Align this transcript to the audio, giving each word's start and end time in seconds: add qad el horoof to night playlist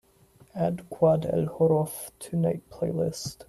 add 0.67 0.77
qad 0.95 1.21
el 1.35 1.45
horoof 1.53 1.95
to 2.23 2.33
night 2.45 2.63
playlist 2.73 3.37